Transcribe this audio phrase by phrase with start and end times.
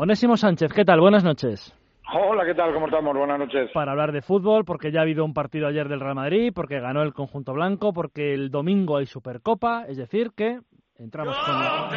[0.00, 1.00] Onésimo Sánchez, ¿qué tal?
[1.00, 1.74] Buenas noches.
[2.14, 2.72] Hola, ¿qué tal?
[2.72, 3.16] ¿Cómo estamos?
[3.16, 3.68] Buenas noches.
[3.74, 6.78] Para hablar de fútbol, porque ya ha habido un partido ayer del Real Madrid, porque
[6.78, 10.60] ganó el conjunto blanco, porque el domingo hay Supercopa, es decir, que
[11.00, 11.88] entramos con la...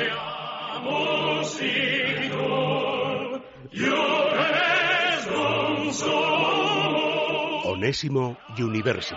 [7.65, 9.15] Onésimo University.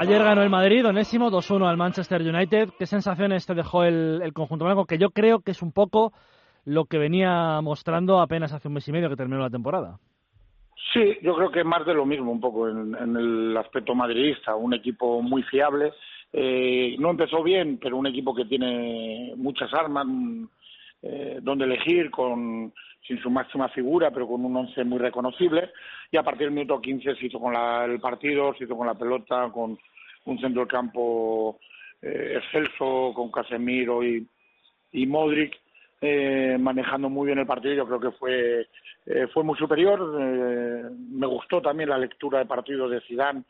[0.00, 2.68] Ayer ganó el Madrid, Onésimo, 2-1 al Manchester United.
[2.78, 4.86] ¿Qué sensaciones te dejó el, conjunto blanco?
[4.86, 6.12] Que yo creo que es un poco
[6.64, 9.98] lo que venía mostrando apenas hace un mes y medio que terminó la temporada.
[10.92, 14.54] Sí, yo creo que más de lo mismo un poco en, el aspecto madridista.
[14.54, 15.92] Un equipo muy fiable.
[16.32, 20.06] Eh, no empezó bien, pero un equipo que tiene muchas armas,
[21.02, 22.72] eh, donde elegir, con
[23.08, 25.70] sin su máxima figura, pero con un once muy reconocible.
[26.12, 28.86] Y a partir del minuto 15 se hizo con la, el partido, se hizo con
[28.86, 29.78] la pelota, con
[30.26, 31.58] un centro del campo
[32.02, 34.28] eh, excelso, con Casemiro y,
[34.92, 35.58] y Modric.
[36.00, 38.68] Eh, manejando muy bien el partido, yo creo que fue
[39.06, 39.98] eh, fue muy superior.
[40.20, 43.42] Eh, me gustó también la lectura de partido de Zidane,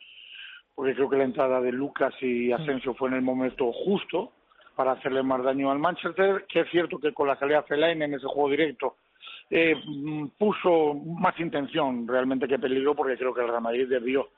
[0.75, 4.33] porque creo que la entrada de Lucas y Asensio fue en el momento justo
[4.77, 8.05] para hacerle más daño al Manchester, que es cierto que con la salida de Fellaini
[8.05, 8.95] en ese juego directo
[9.51, 9.75] eh,
[10.39, 14.29] puso más intención realmente que peligro, porque creo que el Real Madrid debió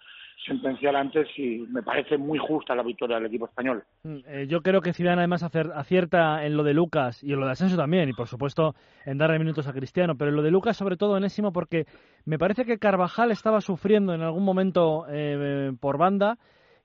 [0.47, 3.83] sentenciar antes y me parece muy justa la victoria del equipo español.
[4.05, 7.53] Eh, yo creo que Zidane además acierta en lo de Lucas y en lo de
[7.53, 10.77] Asensio también y por supuesto en darle minutos a Cristiano, pero en lo de Lucas
[10.77, 11.85] sobre todo enésimo porque
[12.25, 16.39] me parece que Carvajal estaba sufriendo en algún momento eh, por banda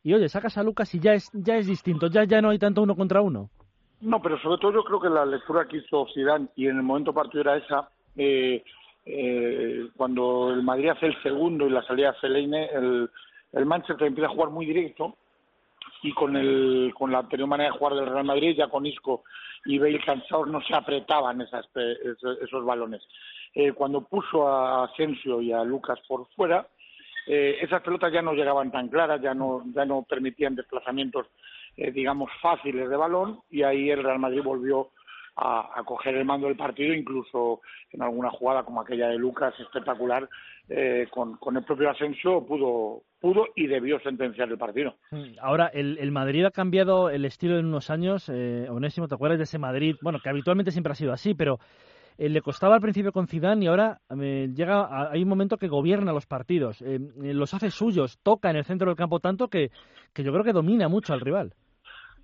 [0.03, 2.59] y oye, sacas a Lucas y ya es ya es distinto, ya ya no hay
[2.59, 3.49] tanto uno contra uno.
[4.01, 6.83] No, pero sobre todo yo creo que la lectura que hizo Zidane y en el
[6.83, 8.63] momento partido era esa eh,
[9.05, 13.09] eh, cuando el Madrid hace el segundo y la salida de Fellaini, el,
[13.53, 15.15] el Manchester empieza a jugar muy directo
[16.01, 19.23] y con el con la anterior manera de jugar del Real Madrid ya con Isco
[19.65, 23.01] y Bale cansados no se apretaban esas, esos, esos balones.
[23.53, 26.67] Eh, cuando puso a Asensio y a Lucas por fuera
[27.25, 31.27] eh, esas pelotas ya no llegaban tan claras ya no ya no permitían desplazamientos
[31.77, 34.89] eh, digamos fáciles de balón y ahí el Real Madrid volvió
[35.35, 40.27] a, coger el mando del partido, incluso en alguna jugada como aquella de Lucas, espectacular,
[40.69, 44.95] eh, con, el propio Asensio pudo, pudo y debió sentenciar el partido.
[45.41, 48.29] Ahora, el, el Madrid ha cambiado el estilo en unos años.
[48.29, 49.95] Eh, Onésimo, ¿te acuerdas de ese Madrid?
[50.01, 51.59] Bueno, que habitualmente siempre ha sido así, pero
[52.17, 55.57] eh, le costaba al principio con Zidane y ahora eh, llega a, hay un momento
[55.57, 59.49] que gobierna los partidos, eh, los hace suyos, toca en el centro del campo tanto
[59.49, 59.71] que,
[60.13, 61.53] que yo creo que domina mucho al rival.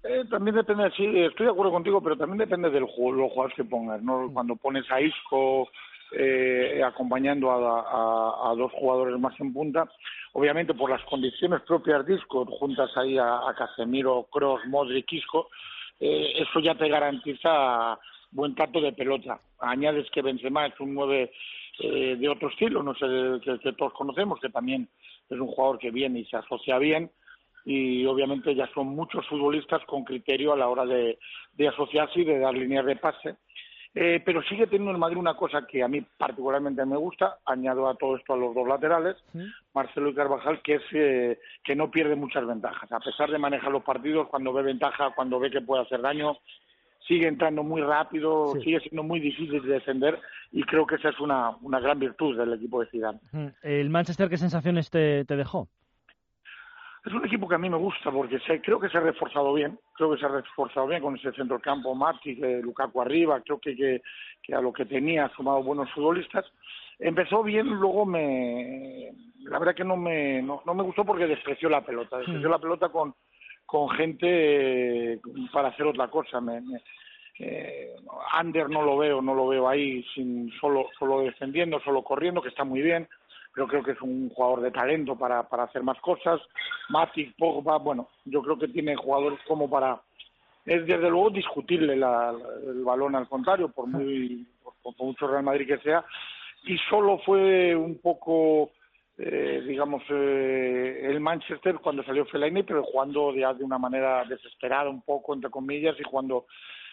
[0.03, 3.55] Eh, también depende, sí, estoy de acuerdo contigo, pero también depende del juego, los jugadores
[3.55, 4.31] que pongas, ¿no?
[4.33, 5.69] Cuando pones a Isco
[6.11, 9.87] eh, acompañando a, a, a, dos jugadores más en punta,
[10.33, 15.49] obviamente por las condiciones propias de Isco, juntas ahí a, a Casemiro, Kroos, Modric, Isco,
[15.99, 17.99] eh, eso ya te garantiza
[18.31, 19.39] buen trato de pelota.
[19.59, 21.31] Añades que Benzema es un nueve
[21.79, 23.05] eh, de otro estilo, no sé,
[23.43, 24.89] que, que todos conocemos, que también
[25.29, 27.11] es un jugador que viene y se asocia bien,
[27.65, 31.19] y obviamente ya son muchos futbolistas con criterio a la hora de,
[31.53, 33.35] de asociarse y de dar líneas de pase.
[33.93, 37.89] Eh, pero sigue teniendo el Madrid una cosa que a mí particularmente me gusta, añado
[37.89, 39.17] a todo esto a los dos laterales.
[39.73, 42.89] Marcelo y Carvajal, que es eh, que no pierde muchas ventajas.
[42.91, 46.37] A pesar de manejar los partidos, cuando ve ventaja, cuando ve que puede hacer daño,
[47.05, 48.61] sigue entrando muy rápido, sí.
[48.61, 50.19] sigue siendo muy difícil de defender
[50.53, 53.19] y creo que esa es una, una gran virtud del equipo de Zidane.
[53.61, 55.67] ¿El Manchester qué sensaciones te, te dejó?
[57.03, 59.53] Es un equipo que a mí me gusta porque se, creo que se ha reforzado
[59.53, 63.01] bien, creo que se ha reforzado bien con ese centro del campo, Martí, eh, Lukaku
[63.01, 64.03] arriba, creo que, que,
[64.43, 66.45] que, a lo que tenía ha sumado buenos futbolistas.
[66.99, 71.69] Empezó bien, luego me, la verdad que no me, no, no me gustó porque despreció
[71.69, 72.51] la pelota, despreció sí.
[72.51, 73.15] la pelota con,
[73.65, 75.19] con gente eh,
[75.51, 76.39] para hacer otra cosa.
[76.39, 76.83] Me, me,
[77.39, 77.95] eh,
[78.33, 82.49] Ander no lo veo, no lo veo ahí sin solo, solo defendiendo, solo corriendo, que
[82.49, 83.07] está muy bien
[83.53, 86.39] pero creo que es un jugador de talento para, para hacer más cosas.
[86.89, 90.01] Matic, Pogba, bueno, yo creo que tiene jugadores como para...
[90.65, 92.33] Es desde luego discutirle la,
[92.65, 96.05] el balón al contrario, por muy por, por, mucho Real Madrid que sea,
[96.65, 98.69] y solo fue un poco,
[99.17, 104.87] eh, digamos, eh, el Manchester cuando salió Fellaini, pero jugando ya de una manera desesperada
[104.87, 106.45] un poco, entre comillas, y jugando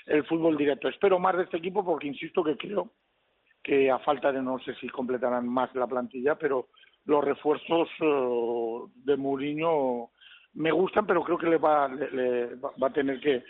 [0.06, 0.88] el fútbol directo.
[0.88, 2.91] Espero más de este equipo porque insisto que creo
[3.62, 6.69] que a falta de no sé si completarán más la plantilla, pero
[7.05, 10.10] los refuerzos uh, de Mourinho
[10.55, 13.44] me gustan, pero creo que le va, le, le va a tener que,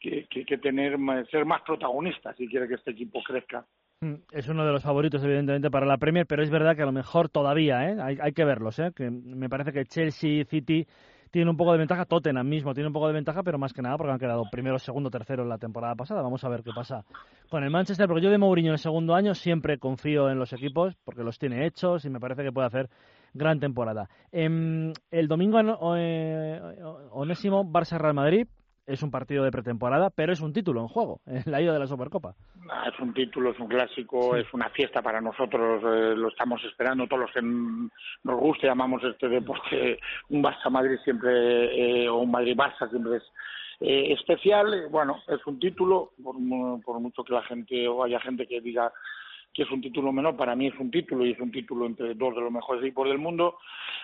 [0.00, 0.98] que, que, que, tener
[1.30, 3.64] ser más protagonista si quiere que este equipo crezca.
[4.30, 6.92] Es uno de los favoritos, evidentemente, para la Premier, pero es verdad que a lo
[6.92, 7.96] mejor todavía, ¿eh?
[8.00, 8.78] hay, hay que verlos.
[8.78, 8.92] ¿eh?
[8.94, 10.86] Que me parece que Chelsea City
[11.30, 13.82] tiene un poco de ventaja, Tottenham mismo tiene un poco de ventaja, pero más que
[13.82, 16.22] nada porque han quedado primero, segundo, tercero en la temporada pasada.
[16.22, 17.04] Vamos a ver qué pasa
[17.50, 20.52] con el Manchester, porque yo de Mourinho en el segundo año siempre confío en los
[20.52, 22.88] equipos porque los tiene hechos y me parece que puede hacer
[23.34, 24.08] gran temporada.
[24.32, 25.58] Em, el domingo,
[25.96, 26.60] eh,
[27.10, 28.46] Onésimo, Barça-Real Madrid,
[28.88, 31.78] es un partido de pretemporada, pero es un título en juego, en la ida de
[31.78, 32.34] la Supercopa.
[32.70, 36.64] Ah, es un título, es un clásico, es una fiesta para nosotros, eh, lo estamos
[36.64, 40.00] esperando, todos los que nos guste, llamamos este deporte,
[40.30, 43.24] un Barça-Madrid siempre, eh, o un Madrid-Barça siempre es
[43.80, 44.88] eh, especial.
[44.90, 46.36] Bueno, es un título, por,
[46.82, 48.90] por mucho que la gente, o haya gente que diga
[49.52, 52.14] que es un título menor, para mí es un título y es un título entre
[52.14, 53.58] dos de los mejores equipos del mundo.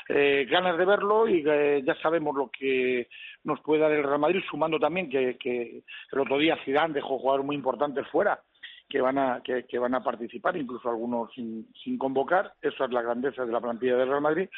[0.09, 3.09] Eh, ganas de verlo y eh, ya sabemos lo que
[3.45, 5.83] nos puede dar el Real Madrid, sumando también que,
[6.13, 8.41] el otro día Zidane dejó jugadores muy importantes fuera
[8.89, 12.53] que van a que, que van a participar, incluso algunos sin, sin convocar.
[12.61, 14.49] Eso es la grandeza de la plantilla del Real Madrid.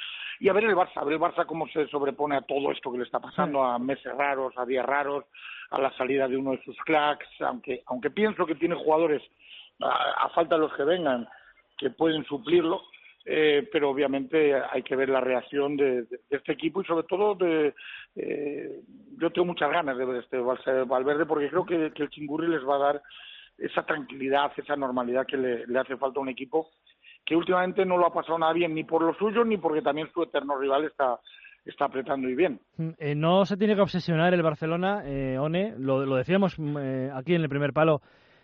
[0.41, 2.91] Y a ver el Barça, a ver el Barça cómo se sobrepone a todo esto
[2.91, 5.25] que le está pasando, a meses raros, a días raros,
[5.71, 9.23] a la salida de uno de sus cracks, aunque aunque pienso que tiene jugadores
[9.81, 11.29] a, falta de los que vengan
[11.79, 12.83] que pueden suplirlo,
[13.25, 17.75] eh, pero obviamente hay que ver la reacción de, este equipo y sobre todo de,
[18.15, 18.81] eh,
[19.19, 22.77] yo tengo muchas ganas de ver este Valverde porque creo que, el Chingurri les va
[22.77, 23.03] a dar
[23.59, 26.71] esa tranquilidad, esa normalidad que le, hace falta a un equipo
[27.25, 30.09] que últimamente no lo ha pasado nada bien ni por lo suyo ni porque también
[30.13, 31.19] su eterno rival está
[31.65, 32.61] está apretando y bien.
[32.77, 36.77] Mm, eh, no se tiene que obsesionar el Barcelona, eh, One, lo, lo decíamos mm,
[36.79, 38.03] eh, aquí en el primer palo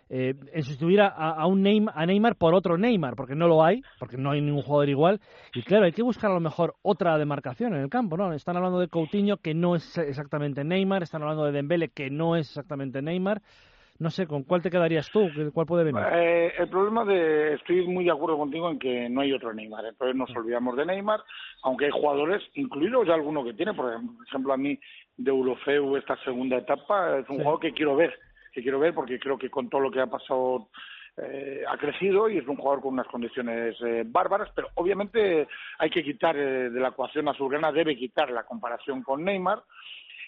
[0.09, 3.81] eh, en sustituir a, un Neymar, a Neymar por otro Neymar, porque no lo hay,
[3.99, 5.19] porque no hay ningún jugador igual.
[5.53, 8.31] Y claro, hay que buscar a lo mejor otra demarcación en el campo, ¿no?
[8.33, 12.35] Están hablando de Coutinho, que no es exactamente Neymar, están hablando de Dembele, que no
[12.35, 13.41] es exactamente Neymar.
[13.99, 15.29] No sé, ¿con cuál te quedarías tú?
[15.53, 16.01] ¿Cuál puede venir?
[16.13, 17.53] Eh, el problema de...
[17.53, 19.85] Estoy muy de acuerdo contigo en que no hay otro Neymar.
[19.85, 21.21] Entonces nos olvidamos de Neymar,
[21.61, 23.73] aunque hay jugadores, incluidos ya alguno que tiene.
[23.73, 23.93] Por
[24.27, 24.79] ejemplo, a mí
[25.15, 28.13] de Eurofeu esta segunda etapa es un jugador que quiero ver
[28.53, 30.69] que quiero ver porque creo que con todo lo que ha pasado
[31.17, 35.47] eh, ha crecido y es un jugador con unas condiciones eh, bárbaras, pero obviamente
[35.77, 39.63] hay que quitar eh, de la ecuación azulgrana, debe quitar la comparación con Neymar.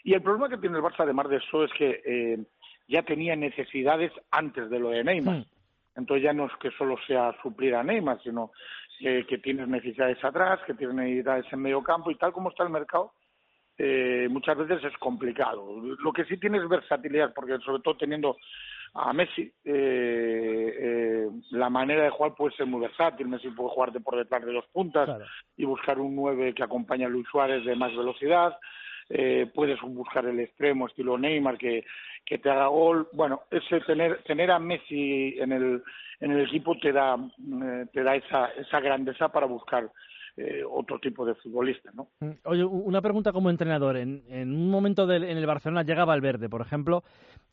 [0.04, 2.46] Y el problema que tiene el Barça, además de eso, es que
[2.88, 5.46] ya tenía necesidades antes de lo de Neymar.
[5.96, 8.52] Entonces ya no es que solo sea suplir a Neymar, sino
[9.00, 12.70] que tienes necesidades atrás, que tienes necesidades en medio campo y tal como está el
[12.70, 13.14] mercado,
[13.78, 15.82] eh, muchas veces es complicado.
[15.82, 18.38] Lo que sí tiene es versatilidad, porque sobre todo teniendo
[18.94, 23.28] a Messi, eh, eh, la manera de jugar puede ser muy versátil.
[23.28, 25.10] Messi puede jugarte por detrás de dos puntas
[25.58, 28.58] y buscar un 9 que acompañe a Luis Suárez de más velocidad.
[29.10, 31.86] Eh, puedes buscar el extremo estilo Neymar que,
[32.26, 33.08] que te haga gol.
[33.12, 35.84] Bueno, ese tener, tener a Messi en el,
[36.22, 39.90] en el equipo te da, eh, te da esa, esa grandeza para buscar
[40.38, 42.10] eh, otro tipo de futbolista, ¿no?
[42.20, 43.96] Mm, oye, una pregunta como entrenador.
[43.96, 47.04] En, un momento en el Barcelona llega Valverde, por ejemplo.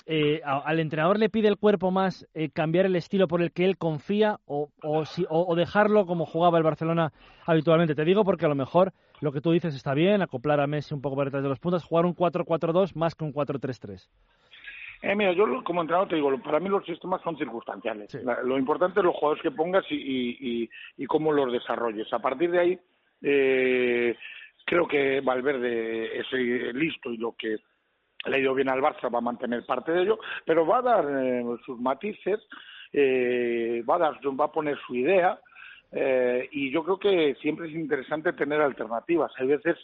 [0.04, 3.64] Eh, ¿Al entrenador le pide el cuerpo más eh, cambiar el estilo por el que
[3.64, 7.12] él confía o, o, si, o, dejarlo como jugaba el Barcelona
[7.46, 7.94] habitualmente?
[7.94, 10.92] Te digo porque a lo mejor lo que tú dices está bien, acoplar a Messi
[10.92, 14.08] un poco por detrás de los puntos, jugar un 4-4-2 más que un 4-3-3.
[15.02, 18.16] Eh, mira, yo como entrenador te digo, para mí los sistemas son circunstanciales.
[18.44, 22.10] lo importante es los jugadores que pongas y, y, cómo los desarrolles.
[22.12, 22.78] A partir de ahí,
[23.22, 24.16] eh,
[24.64, 27.58] creo que Valverde es eh, listo y lo que
[28.26, 30.82] le ha ido bien al Barça va a mantener parte de ello, pero va a
[30.82, 32.40] dar eh, sus matices,
[32.92, 35.40] eh, va a dar, va a poner su idea
[35.90, 39.32] eh, y yo creo que siempre es interesante tener alternativas.
[39.38, 39.76] Hay veces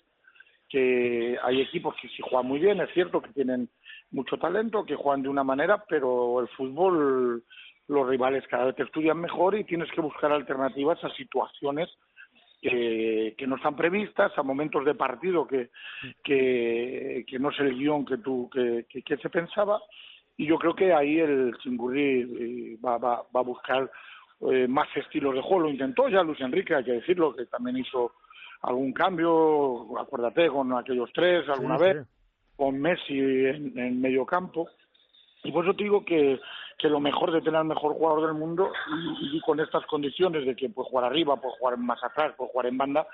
[0.68, 3.68] que hay equipos que sí juegan muy bien, es cierto que tienen
[4.10, 7.42] mucho talento, que juegan de una manera, pero el fútbol,
[7.88, 11.88] los rivales cada vez te estudian mejor y tienes que buscar alternativas a situaciones
[12.60, 15.70] que, no están previstas, a momentos de partido que,
[16.22, 19.80] que, que no es el guion que, tú, que, que, se pensaba.
[20.36, 23.90] Y yo creo que ahí el Chingurri eh, va, va, va a buscar
[24.40, 25.64] eh, más estilos de juego.
[25.64, 28.12] Lo intentó ya Luis Enrique, hay que decirlo, que también hizo
[28.62, 32.06] algún cambio, acuérdate, con aquellos tres alguna vez
[32.56, 34.68] con Messi en, en medio campo.
[35.44, 36.40] Y por eso te digo que,
[36.78, 38.70] que lo mejor de tener el mejor jugador del mundo
[39.20, 42.66] y, con estas condiciones de que puede jugar arriba, puede jugar más atrás, puede jugar
[42.66, 43.06] en banda,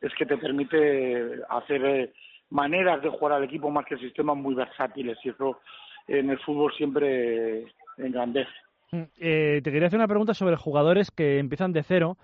[0.00, 2.12] es que te permite hacer eh,
[2.50, 5.60] maneras de jugar al equipo más que sistemas muy versátiles y eso
[6.06, 7.66] en el fútbol siempre
[7.98, 8.50] engrandece.
[8.92, 12.16] Mm, eh, te quería hacer una pregunta sobre jugadores que empiezan de cero,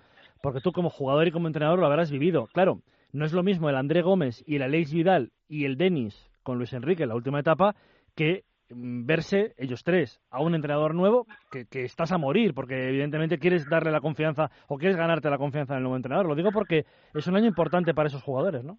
[0.45, 2.45] porque tú como jugador y como entrenador lo habrás vivido.
[2.53, 6.29] Claro, no es lo mismo el André Gómez y el Aleix Vidal y el Denis
[6.43, 7.73] con Luis Enrique en la última etapa
[8.15, 12.89] que mm, verse ellos tres a un entrenador nuevo que, que, estás a morir porque
[12.89, 16.27] evidentemente quieres darle la confianza o quieres ganarte la confianza en el nuevo entrenador.
[16.27, 16.85] Lo digo porque
[17.15, 18.77] es un año importante para esos jugadores, ¿no?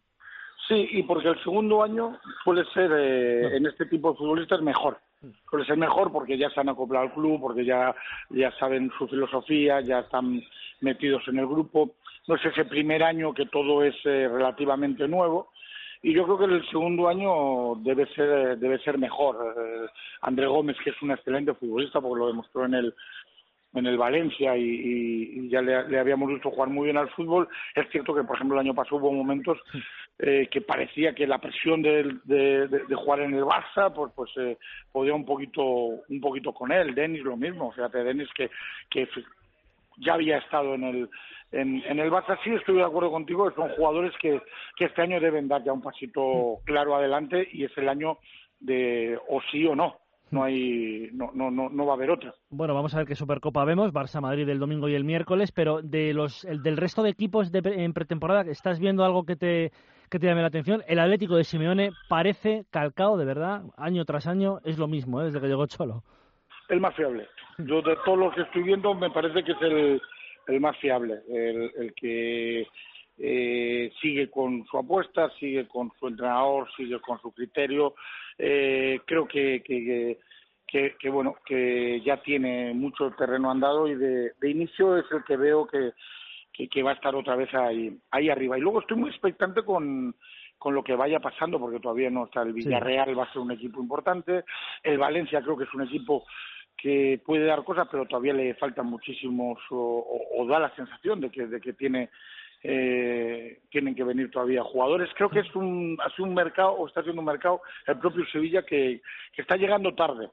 [0.68, 4.98] Sí, y porque el segundo año suele ser eh, en este tipo de futbolistas mejor.
[5.50, 7.92] Suele ser mejor porque ya se han acoplado al club, porque ya,
[8.30, 10.40] ya saben su filosofía, ya están
[10.80, 11.96] metidos en el grupo.
[12.26, 15.50] No es ese primer año que todo es eh, relativamente nuevo.
[16.02, 19.54] Y yo creo que el segundo año debe ser, debe ser mejor.
[19.56, 19.86] Eh,
[20.22, 22.94] André Gómez, que es un excelente futbolista, porque lo demostró en el,
[23.74, 27.48] en el Valencia y, ya le, habíamos visto jugar muy bien al fútbol.
[27.74, 29.58] Es cierto que, por ejemplo, el año pasado hubo momentos
[30.18, 34.56] eh, que parecía que la presión de, de, jugar en el Barça pues, pues eh,
[34.90, 36.94] podía un poquito, un poquito con él.
[36.94, 38.50] Denis lo mismo, fíjate, Denis que,
[38.90, 39.08] que
[39.96, 41.10] ya había estado en el,
[41.52, 42.38] en, en, el Barça.
[42.44, 44.40] Sí estoy de acuerdo contigo, son jugadores que,
[44.78, 48.18] este año deben dar ya un pasito claro adelante y es el año
[48.60, 49.98] de o sí o no
[50.30, 52.34] no hay no, no, no, no va a haber otra.
[52.50, 55.82] Bueno, vamos a ver qué Supercopa vemos, Barça Madrid el domingo y el miércoles, pero
[55.82, 59.70] de los el, del resto de equipos de, en pretemporada, ¿estás viendo algo que te
[60.10, 60.82] que te llame la atención?
[60.88, 65.26] El Atlético de Simeone parece calcado, de verdad, año tras año es lo mismo, ¿eh?
[65.26, 66.02] desde que llegó Cholo.
[66.68, 67.28] El más fiable.
[67.58, 70.02] Yo de todos los que estoy viendo me parece que es el,
[70.48, 72.66] el más fiable, el, el que
[73.18, 77.94] eh, sigue con su apuesta, sigue con su entrenador, sigue con su criterio.
[78.36, 80.18] Eh, creo que, que,
[80.98, 85.66] que, bueno, que ya tiene mucho terreno andado y de, inicio es el que veo
[85.66, 85.92] que,
[86.68, 88.58] que, va a estar otra vez ahí, ahí arriba.
[88.58, 90.14] Y luego estoy muy expectante con,
[90.58, 93.52] con lo que vaya pasando, porque todavía no está el Villarreal, va a ser un
[93.52, 94.44] equipo importante.
[94.82, 96.24] El Valencia creo que es un equipo
[96.76, 101.30] que puede dar cosas, pero todavía le faltan muchísimos, o, o da la sensación de
[101.30, 102.10] que, de que tiene
[102.62, 105.08] eh, tienen que venir todavía jugadores.
[105.14, 108.62] Creo que es un, ha un mercado, o está siendo un mercado, el propio Sevilla,
[108.62, 110.30] que, que está llegando tarde.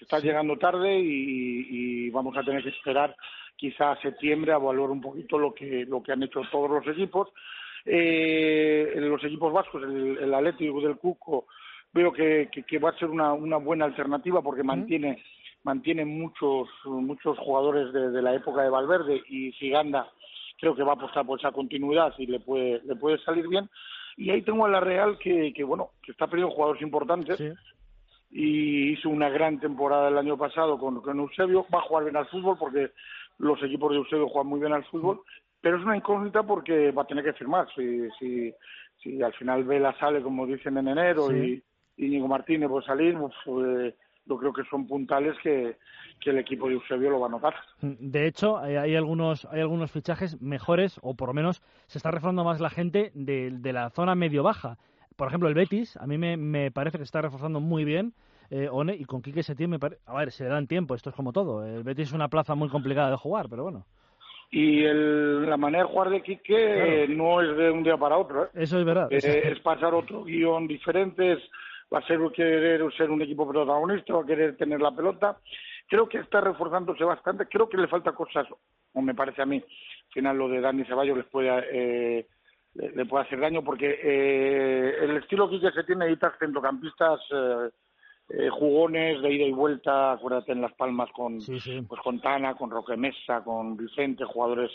[0.00, 3.14] Está llegando tarde y, vamos a tener que esperar
[3.56, 6.86] quizá a septiembre a evaluar un poquito lo que, lo que han hecho todos los
[6.86, 7.28] equipos.
[7.86, 11.46] Eh, los equipos vascos, el, el Atlético del Cuco,
[11.92, 15.22] veo que, que, va a ser una, una buena alternativa porque mantiene
[15.62, 20.08] mantiene muchos muchos jugadores de, de la época de Valverde y Giganda
[20.58, 23.68] creo que va a apostar por esa continuidad y le puede, le puede salir bien.
[24.16, 27.40] Y ahí tengo a la Real que, que bueno, que está perdiendo jugadores importantes.
[28.30, 31.66] Y hizo una gran temporada el año pasado con, con Eusebio.
[31.72, 32.90] Va a jugar bien al fútbol porque
[33.38, 35.20] los equipos de Eusebio juegan muy bien al fútbol.
[35.60, 37.66] Pero es una incógnita porque va a tener que firmar.
[37.74, 38.54] Si, si,
[39.02, 41.62] si al final Vela sale, como dicen en enero, y
[41.96, 43.94] Íñigo Martínez puede salir, pues,
[44.26, 45.78] yo creo que son puntales que,
[46.20, 47.54] que el equipo de Eusebio lo va a notar.
[47.80, 52.44] De hecho, hay algunos, hay algunos fichajes mejores, o por lo menos se está reforzando
[52.44, 54.78] más la gente de, de la zona medio-baja.
[55.16, 58.12] Por ejemplo, el Betis, a mí me, me parece que se está reforzando muy bien.
[58.50, 61.16] Eh, One, y con Quique Setién, me a ver, se le dan tiempo, esto es
[61.16, 61.64] como todo.
[61.64, 63.86] El Betis es una plaza muy complicada de jugar, pero bueno.
[64.50, 68.44] Y el, la manera de jugar de Quique no es de un día para otro.
[68.44, 68.48] ¿eh?
[68.54, 69.08] Eso es verdad.
[69.10, 71.38] Eh, es pasar otro guion diferente, es,
[71.92, 75.38] va a ser querer ser un equipo protagonista, va a querer tener la pelota.
[75.88, 78.46] Creo que está reforzándose bastante, creo que le falta cosas,
[78.92, 82.26] o me parece a mí, al final lo de Dani Ceballos les puede, eh,
[82.74, 87.70] le, puede hacer daño, porque eh, el estilo que se tiene ahí centrocampistas eh,
[88.28, 92.70] eh, jugones de ida y vuelta, acuérdate en Las Palmas con, Pues con Tana, con
[92.70, 94.70] Roque Mesa, con Vicente, jugadores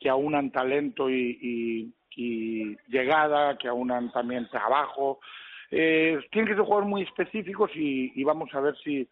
[0.00, 5.20] que aunan talento y, y llegada, que aunan también trabajo,
[5.70, 9.08] eh, tienen que ser jugadores muy específicos y, vamos a ver si,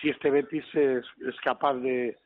[0.00, 1.04] si este Betis es,
[1.44, 2.16] capaz de,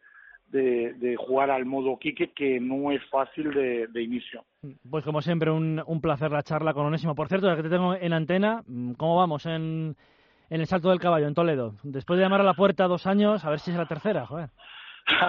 [0.49, 4.45] de, jugar al modo Quique, que no es fácil de, inicio.
[4.89, 7.15] Pues como siempre, un, un, placer la charla con Onésimo.
[7.15, 8.63] Por cierto, ya que te tengo en antena,
[8.97, 9.97] ¿cómo vamos en,
[10.51, 11.75] en el Salto del Caballo, en Toledo?
[11.83, 14.51] Después de llamar a la puerta dos años, a ver si es la tercera, joder.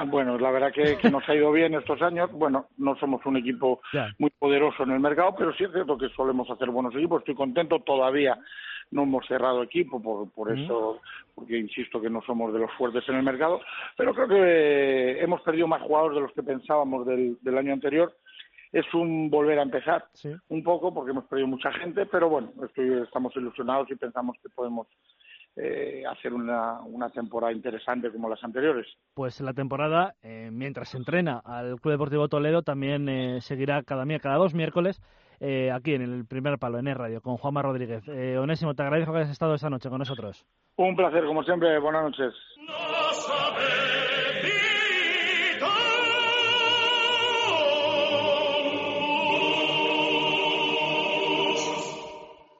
[0.08, 2.32] Bueno, la verdad que, nos ha ido bien estos años.
[2.32, 3.82] Bueno, no somos un equipo
[4.18, 7.20] muy poderoso en el mercado, pero sí es cierto que solemos hacer buenos equipos.
[7.20, 8.38] Estoy contento todavía.
[8.92, 11.02] No hemos cerrado equipo por, por eso,
[11.34, 13.60] porque insisto que no somos de los fuertes en el mercado,
[13.98, 18.16] pero creo que hemos perdido más jugadores de los que pensábamos del, del año anterior.
[18.72, 20.06] Es un volver a empezar
[20.50, 24.50] un poco porque hemos perdido mucha gente, pero bueno, estoy, estamos ilusionados y pensamos que
[24.50, 24.88] podemos
[25.56, 28.86] eh, hacer una, una, temporada interesante como las anteriores.
[29.14, 34.06] Pues la temporada, eh, mientras se entrena al Club Deportivo Toledo, también eh, seguirá cada,
[34.20, 35.02] cada dos miércoles
[35.40, 38.08] eh, aquí en el primer palo, en el radio, con Juanma Rodríguez.
[38.38, 40.46] Onésimo, te agradezco que hayas estado esta noche con nosotros.
[40.76, 41.80] Un placer, como siempre.
[41.80, 42.34] Buenas noches.